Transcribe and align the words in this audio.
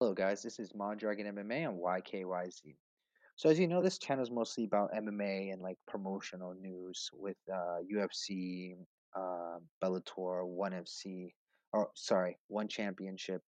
Hello 0.00 0.12
guys, 0.12 0.42
this 0.42 0.58
is 0.58 0.74
Mondragon 0.74 1.36
MMA 1.36 1.68
on 1.68 1.78
YKYZ. 1.78 2.74
So 3.36 3.48
as 3.48 3.60
you 3.60 3.68
know, 3.68 3.80
this 3.80 3.96
channel 3.96 4.24
is 4.24 4.30
mostly 4.30 4.64
about 4.64 4.92
MMA 4.92 5.52
and 5.52 5.62
like 5.62 5.78
promotional 5.86 6.52
news 6.60 7.08
with 7.12 7.36
uh, 7.50 7.76
UFC, 7.90 8.74
uh, 9.14 9.58
Bellator, 9.80 10.44
ONE 10.44 10.72
FC, 10.72 11.32
or 11.72 11.90
sorry, 11.94 12.36
One 12.48 12.66
Championship, 12.66 13.40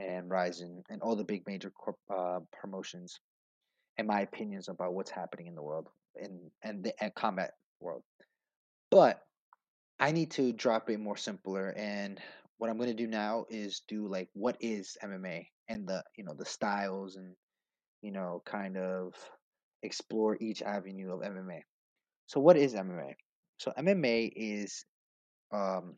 and 0.00 0.28
RIZIN, 0.28 0.82
and 0.90 1.00
all 1.00 1.14
the 1.14 1.22
big 1.22 1.46
major 1.46 1.70
corp, 1.70 1.96
uh, 2.10 2.40
promotions, 2.52 3.20
and 3.98 4.08
my 4.08 4.22
opinions 4.22 4.68
about 4.68 4.94
what's 4.94 5.12
happening 5.12 5.46
in 5.46 5.54
the 5.54 5.62
world 5.62 5.88
in 6.20 6.50
and 6.64 6.82
the 6.82 6.92
and 7.02 7.14
combat 7.14 7.52
world. 7.80 8.02
But 8.90 9.22
I 10.00 10.10
need 10.10 10.32
to 10.32 10.52
drop 10.52 10.90
it 10.90 10.98
more 10.98 11.16
simpler, 11.16 11.72
and 11.76 12.20
what 12.58 12.68
I'm 12.68 12.78
going 12.78 12.90
to 12.90 12.94
do 12.94 13.06
now 13.06 13.46
is 13.48 13.82
do 13.86 14.08
like 14.08 14.28
what 14.34 14.56
is 14.60 14.96
MMA 15.04 15.46
and 15.68 15.86
the 15.86 16.02
you 16.16 16.24
know 16.24 16.34
the 16.34 16.44
styles 16.44 17.16
and 17.16 17.34
you 18.02 18.12
know 18.12 18.42
kind 18.44 18.76
of 18.76 19.14
explore 19.82 20.36
each 20.40 20.62
avenue 20.62 21.12
of 21.12 21.20
MMA. 21.20 21.60
So 22.26 22.40
what 22.40 22.56
is 22.56 22.74
MMA? 22.74 23.14
So 23.58 23.72
MMA 23.76 24.32
is 24.34 24.84
um, 25.52 25.96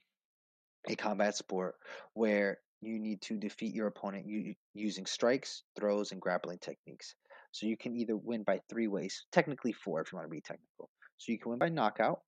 a 0.89 0.97
combat 0.97 1.37
sport 1.37 1.75
where 2.15 2.59
you 2.81 2.99
need 2.99 3.21
to 3.23 3.37
defeat 3.37 3.75
your 3.75 3.89
opponent 3.89 4.27
using 4.75 5.07
strikes, 5.07 5.63
throws, 5.79 6.13
and 6.13 6.21
grappling 6.21 6.59
techniques. 6.59 7.15
So 7.53 7.67
you 7.67 7.77
can 7.77 7.97
either 7.97 8.17
win 8.17 8.43
by 8.43 8.61
three 8.71 8.87
ways, 8.89 9.27
technically 9.33 9.73
four 9.73 10.01
if 10.01 10.13
you 10.13 10.17
want 10.17 10.27
to 10.27 10.31
be 10.31 10.41
technical. 10.41 10.89
So 11.19 11.33
you 11.33 11.39
can 11.39 11.51
win 11.51 11.59
by 11.59 11.69
knockout. 11.69 12.21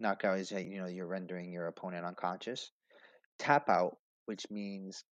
Knockout 0.00 0.38
is 0.38 0.50
you 0.50 0.78
know 0.80 0.86
you're 0.86 1.06
rendering 1.06 1.52
your 1.52 1.66
opponent 1.66 2.06
unconscious. 2.06 2.70
Tap 3.38 3.68
out, 3.68 3.96
which 4.26 4.46
means 4.50 5.04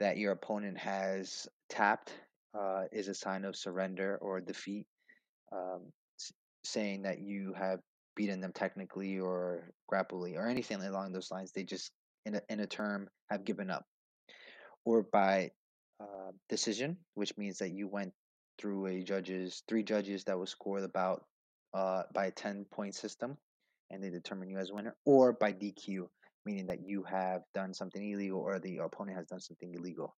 that 0.00 0.18
your 0.18 0.32
opponent 0.32 0.78
has 0.78 1.46
tapped, 1.68 2.12
uh, 2.58 2.84
is 2.92 3.08
a 3.08 3.14
sign 3.14 3.44
of 3.44 3.56
surrender 3.56 4.18
or 4.20 4.40
defeat, 4.40 4.86
um, 5.52 5.92
saying 6.64 7.02
that 7.02 7.20
you 7.20 7.54
have 7.56 7.80
beaten 8.14 8.40
them 8.40 8.52
technically 8.52 9.18
or 9.18 9.72
grappling 9.88 10.36
or 10.36 10.48
anything 10.48 10.82
along 10.82 11.12
those 11.12 11.30
lines. 11.30 11.52
They 11.52 11.64
just, 11.64 11.92
in 12.24 12.36
a, 12.36 12.40
in 12.48 12.60
a 12.60 12.66
term, 12.66 13.08
have 13.30 13.44
given 13.44 13.70
up. 13.70 13.84
Or 14.84 15.02
by 15.02 15.50
uh, 16.00 16.32
decision, 16.48 16.96
which 17.14 17.36
means 17.36 17.58
that 17.58 17.72
you 17.72 17.88
went 17.88 18.12
through 18.58 18.86
a 18.86 19.02
judges, 19.02 19.62
three 19.68 19.82
judges 19.82 20.24
that 20.24 20.38
was 20.38 20.50
scored 20.50 20.84
about 20.84 21.24
uh, 21.74 22.02
by 22.14 22.26
a 22.26 22.30
10 22.30 22.66
point 22.70 22.94
system 22.94 23.36
and 23.90 24.02
they 24.02 24.10
determine 24.10 24.48
you 24.48 24.58
as 24.58 24.72
winner, 24.72 24.96
or 25.04 25.32
by 25.32 25.52
DQ, 25.52 26.08
meaning 26.46 26.66
that 26.68 26.78
you 26.86 27.02
have 27.02 27.42
done 27.54 27.74
something 27.74 28.10
illegal 28.10 28.40
or 28.40 28.58
the 28.60 28.78
opponent 28.78 29.18
has 29.18 29.26
done 29.26 29.40
something 29.40 29.74
illegal 29.74 30.16